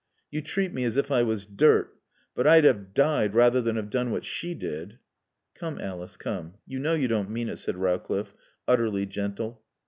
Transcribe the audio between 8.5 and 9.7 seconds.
utterly gentle.